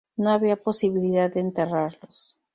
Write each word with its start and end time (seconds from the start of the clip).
No 0.17 0.31
había 0.31 0.55
posibilidad 0.55 1.31
de 1.31 1.41
enterrarlos. 1.41 2.35